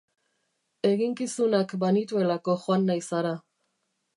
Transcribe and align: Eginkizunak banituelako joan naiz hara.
Eginkizunak 0.91 1.75
banituelako 1.85 2.57
joan 2.65 2.89
naiz 2.93 3.05
hara. 3.19 3.35